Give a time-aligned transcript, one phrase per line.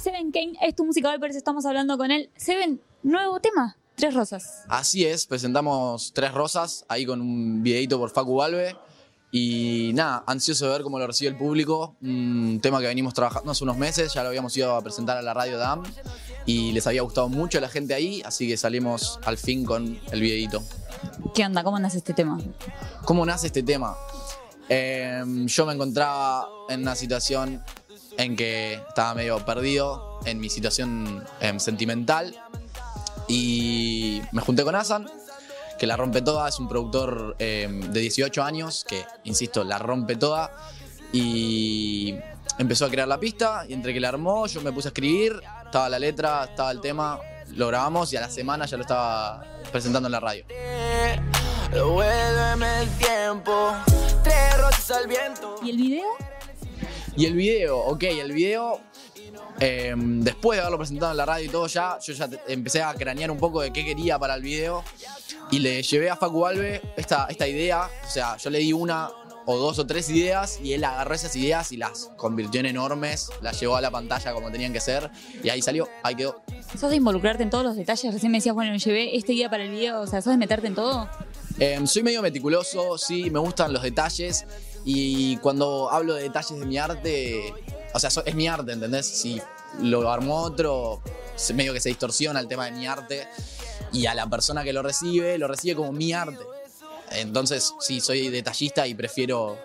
[0.00, 2.30] Seven Kane es tu música hoy, por eso estamos hablando con él.
[2.34, 4.64] Seven, nuevo tema, Tres Rosas.
[4.66, 8.74] Así es, presentamos Tres Rosas ahí con un videito por Facu Valve.
[9.30, 11.96] Y nada, ansioso de ver cómo lo recibe el público.
[12.00, 15.22] Un tema que venimos trabajando hace unos meses, ya lo habíamos ido a presentar a
[15.22, 15.82] la radio DAM
[16.46, 20.00] y les había gustado mucho a la gente ahí, así que salimos al fin con
[20.10, 20.62] el videito.
[21.34, 21.62] ¿Qué onda?
[21.62, 22.40] ¿Cómo nace este tema?
[23.04, 23.98] ¿Cómo nace este tema?
[24.66, 27.62] Eh, yo me encontraba en una situación
[28.20, 32.36] en que estaba medio perdido en mi situación eh, sentimental
[33.28, 35.08] y me junté con Asan,
[35.78, 40.16] que la rompe toda, es un productor eh, de 18 años que, insisto, la rompe
[40.16, 40.50] toda
[41.14, 42.14] y
[42.58, 45.40] empezó a crear la pista y entre que la armó yo me puse a escribir,
[45.64, 47.18] estaba la letra, estaba el tema,
[47.54, 50.44] lo grabamos y a la semana ya lo estaba presentando en la radio.
[51.72, 53.72] Devuélveme el tiempo,
[54.22, 55.56] tres rosas al viento.
[55.62, 56.29] ¿Y el video?
[57.16, 58.80] Y el video, ok, el video,
[59.58, 62.94] eh, después de haberlo presentado en la radio y todo ya, yo ya empecé a
[62.94, 64.84] cranear un poco de qué quería para el video
[65.50, 69.10] y le llevé a Facu Alve esta, esta idea, o sea, yo le di una
[69.46, 73.30] o dos o tres ideas y él agarró esas ideas y las convirtió en enormes,
[73.42, 75.10] las llevó a la pantalla como tenían que ser
[75.42, 76.42] y ahí salió, ahí quedó.
[76.78, 78.14] ¿Sos de involucrarte en todos los detalles?
[78.14, 80.36] Recién me decías, bueno, me llevé esta idea para el video, o sea, ¿sos de
[80.38, 81.08] meterte en todo?
[81.58, 84.46] Em, soy medio meticuloso, sí, me gustan los detalles
[84.84, 87.54] y cuando hablo de detalles de mi arte,
[87.92, 89.06] o sea, es mi arte, ¿entendés?
[89.06, 89.40] Si
[89.80, 91.02] lo armó otro,
[91.54, 93.26] medio que se distorsiona el tema de mi arte
[93.92, 96.44] y a la persona que lo recibe, lo recibe como mi arte.
[97.12, 99.58] Entonces, sí, soy detallista y prefiero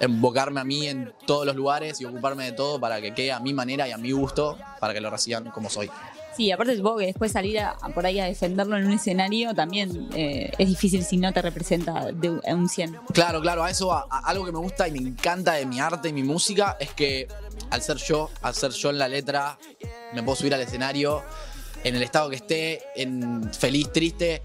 [0.00, 3.40] invocarme a mí en todos los lugares y ocuparme de todo para que quede a
[3.40, 5.90] mi manera y a mi gusto, para que lo reciban como soy.
[6.36, 10.08] Sí, aparte supongo que después salir a, por ahí a defenderlo en un escenario también
[10.14, 12.98] eh, es difícil si no te representa de un 100.
[13.12, 16.12] Claro, claro, a eso algo que me gusta y me encanta de mi arte y
[16.12, 17.28] mi música es que
[17.70, 19.58] al ser yo, al ser yo en la letra,
[20.14, 21.22] me puedo subir al escenario
[21.84, 24.42] en el estado que esté, en feliz, triste,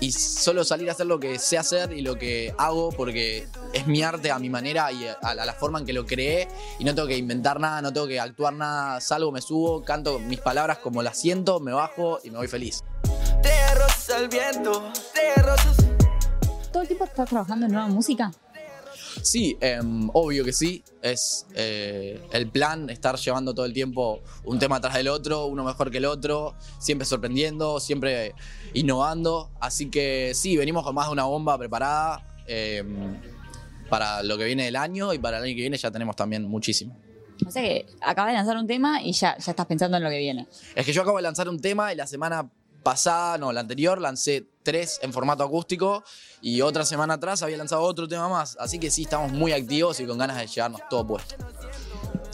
[0.00, 3.86] y solo salir a hacer lo que sé hacer y lo que hago porque es
[3.86, 6.48] mi arte a mi manera y a, la forma en que lo creé
[6.78, 10.18] y no tengo que inventar nada, no tengo que actuar nada, salgo, me subo, canto
[10.18, 12.84] mis palabras como las siento, me bajo y me voy feliz.
[13.42, 15.42] Te viento, te
[16.72, 18.30] ¿Todo el tiempo estás trabajando en nueva música?
[19.26, 20.84] Sí, em, obvio que sí.
[21.02, 25.64] Es eh, el plan estar llevando todo el tiempo un tema atrás del otro, uno
[25.64, 28.36] mejor que el otro, siempre sorprendiendo, siempre
[28.72, 29.50] innovando.
[29.60, 33.20] Así que sí, venimos con más de una bomba preparada em,
[33.90, 36.44] para lo que viene del año y para el año que viene ya tenemos también
[36.44, 36.96] muchísimo.
[37.44, 40.08] O sea que acabas de lanzar un tema y ya, ya estás pensando en lo
[40.08, 40.46] que viene.
[40.76, 42.48] Es que yo acabo de lanzar un tema y la semana
[42.84, 46.02] pasada, no, la anterior, lancé tres en formato acústico
[46.42, 48.56] y otra semana atrás había lanzado otro tema más.
[48.58, 51.36] Así que sí, estamos muy activos y con ganas de llevarnos todo puesto.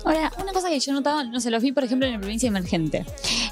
[0.05, 2.49] Ahora, una cosa que yo notaba, no sé, lo vi por ejemplo en la provincia
[2.49, 3.05] emergente.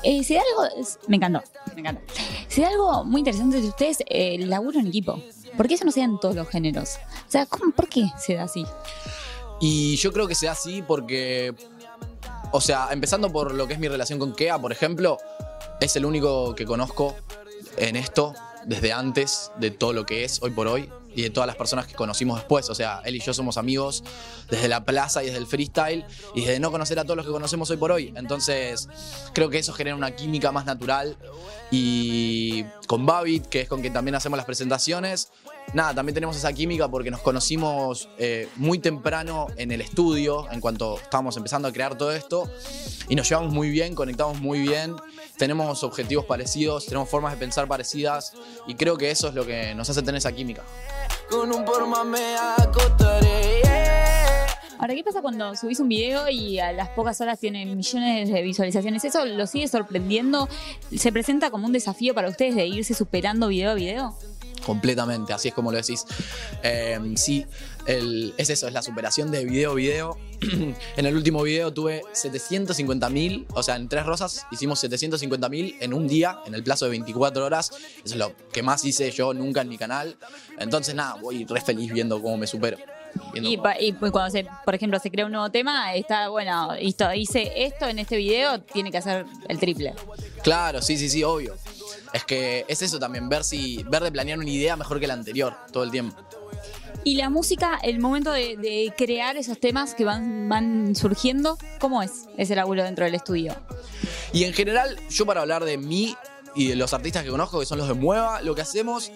[0.02, 1.42] Eh, si da algo, me encantó,
[1.74, 2.00] me encantó.
[2.48, 5.22] Si da algo muy interesante de ustedes, eh, el laburo en equipo.
[5.58, 6.96] ¿Por qué eso no se da en todos los géneros?
[7.28, 8.64] O sea, ¿por qué se da así?
[9.60, 11.54] Y yo creo que se da así porque,
[12.50, 15.18] o sea, empezando por lo que es mi relación con Kea, por ejemplo,
[15.80, 17.14] es el único que conozco
[17.76, 18.34] en esto
[18.64, 21.86] desde antes de todo lo que es hoy por hoy y de todas las personas
[21.86, 22.68] que conocimos después.
[22.70, 24.04] O sea, él y yo somos amigos
[24.48, 26.04] desde la plaza y desde el freestyle
[26.34, 28.12] y desde no conocer a todos los que conocemos hoy por hoy.
[28.16, 28.88] Entonces,
[29.32, 31.16] creo que eso genera una química más natural.
[31.70, 35.30] Y con Babit, que es con quien también hacemos las presentaciones,
[35.72, 40.60] nada, también tenemos esa química porque nos conocimos eh, muy temprano en el estudio, en
[40.60, 42.50] cuanto estábamos empezando a crear todo esto,
[43.08, 44.96] y nos llevamos muy bien, conectamos muy bien,
[45.36, 48.32] tenemos objetivos parecidos, tenemos formas de pensar parecidas,
[48.66, 50.62] y creo que eso es lo que nos hace tener esa química.
[54.80, 58.40] Ahora, ¿qué pasa cuando subís un video y a las pocas horas tiene millones de
[58.40, 59.04] visualizaciones?
[59.04, 60.48] ¿Eso lo sigue sorprendiendo?
[60.96, 64.16] ¿Se presenta como un desafío para ustedes de irse superando video a video?
[64.70, 66.06] Completamente, así es como lo decís.
[66.62, 67.44] Em, sí,
[67.86, 70.18] es eso, es la superación de video a video.
[70.96, 76.06] en el último video tuve 750.000, o sea, en tres rosas hicimos 750.000 en un
[76.06, 77.72] día, en el plazo de 24 horas.
[77.72, 80.16] Eso es lo que más hice yo nunca en mi canal.
[80.60, 82.78] Entonces, nada, voy re feliz viendo cómo me supero.
[83.34, 87.98] Y, cuando, se, por ejemplo, se crea un nuevo tema, está, bueno, hice esto en
[87.98, 89.94] este video, tiene que hacer el triple.
[90.44, 91.56] Claro, sí, sí, sí, obvio.
[92.12, 95.14] Es que es eso también, ver si ver de planear una idea mejor que la
[95.14, 96.16] anterior todo el tiempo.
[97.02, 102.26] Y la música, el momento de, crear esos temas que van, van surgiendo, ¿cómo es
[102.36, 103.56] ese laburo dentro del estudio?
[104.32, 106.14] Y en general, yo para hablar de mí
[106.54, 109.10] y de los artistas que conozco, que son los de Mueva, lo que hacemos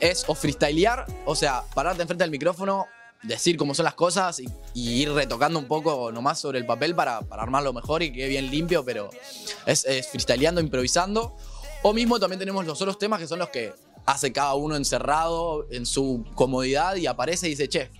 [0.00, 2.86] es o freestylear, o sea, pararte enfrente del micrófono
[3.22, 6.94] decir cómo son las cosas y, y ir retocando un poco nomás sobre el papel
[6.94, 9.10] para, para armarlo mejor y que quede bien limpio, pero
[9.66, 11.36] es, es freestyleando, improvisando.
[11.82, 13.72] O mismo también tenemos los otros temas que son los que
[14.06, 17.90] hace cada uno encerrado en su comodidad y aparece y dice, che,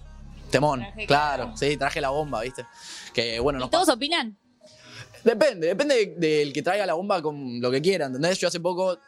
[0.50, 2.64] temón, Traje claro, sí, traje la bomba, ¿viste?
[3.12, 4.36] Que bueno, ¿Y nos todos opinan?
[5.24, 8.38] Depende, depende de- del que traiga la bomba con lo que quiera, ¿entendés?
[8.38, 8.98] Yo hace poco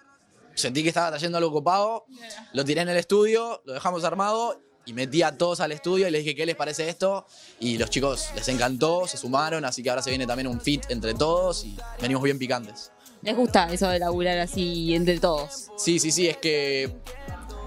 [0.55, 2.05] sentí que estaba trayendo algo copado,
[2.53, 6.11] lo tiré en el estudio, lo dejamos armado y metí a todos al estudio y
[6.11, 7.27] les dije qué les parece esto
[7.61, 10.85] y los chicos les encantó, se sumaron, así que ahora se viene también un fit
[10.91, 12.93] entre todos y venimos bien picantes.
[13.23, 15.69] ¿Les gusta eso de laburar así entre todos?
[15.77, 16.91] Sí, sí, sí, es que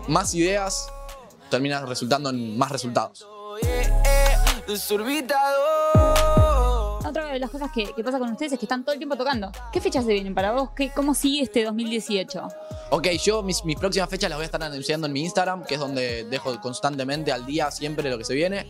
[0.07, 0.87] más ideas
[1.51, 3.27] terminan resultando en más resultados.
[7.05, 9.15] Otra de las cosas que, que pasa con ustedes es que están todo el tiempo
[9.15, 9.51] tocando.
[9.71, 10.71] ¿Qué fechas se vienen para vos?
[10.75, 12.47] ¿Qué, ¿Cómo sigue este 2018?
[12.89, 15.75] Ok, yo mis, mis próximas fechas las voy a estar anunciando en mi Instagram, que
[15.75, 18.67] es donde dejo constantemente al día siempre lo que se viene.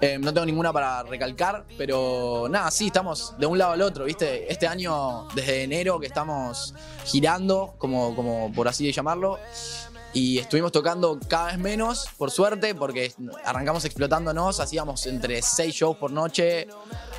[0.00, 4.04] Eh, no tengo ninguna para recalcar, pero nada, sí, estamos de un lado al otro,
[4.04, 4.50] ¿viste?
[4.50, 6.72] Este año, desde enero que estamos
[7.04, 9.38] girando, como, como por así llamarlo,
[10.12, 13.12] y estuvimos tocando cada vez menos, por suerte, porque
[13.44, 16.66] arrancamos explotándonos, hacíamos entre 6 shows por noche,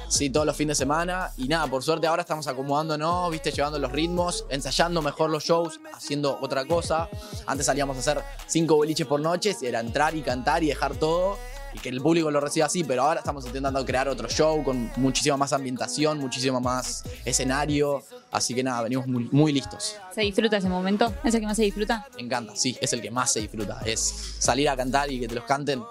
[0.07, 1.31] sí, todos los fines de semana.
[1.37, 5.79] Y nada, por suerte ahora estamos acomodándonos, viste, llevando los ritmos, ensayando mejor los shows,
[5.93, 7.09] haciendo otra cosa.
[7.45, 11.37] Antes salíamos a hacer cinco boliches por noche, era entrar y cantar y dejar todo.
[11.73, 14.91] Y que el público lo reciba así, pero ahora estamos intentando crear otro show con
[14.97, 18.03] muchísima más ambientación, muchísimo más escenario.
[18.31, 19.95] Así que nada, venimos muy, muy listos.
[20.13, 21.13] ¿Se disfruta ese momento?
[21.23, 22.07] ¿Es el que más se disfruta?
[22.15, 23.79] Me encanta, sí, es el que más se disfruta.
[23.85, 25.83] Es salir a cantar y que te los canten.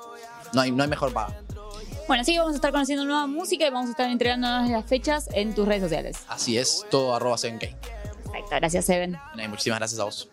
[0.53, 1.37] No hay, no hay mejor paga.
[2.09, 4.87] Bueno, así que vamos a estar conociendo nueva música y vamos a estar entregándonos las
[4.87, 6.17] fechas en tus redes sociales.
[6.27, 7.77] Así es, todo arroba 7K.
[8.25, 9.19] Perfecto, gracias, Seven.
[9.51, 10.27] Muchísimas gracias a vos.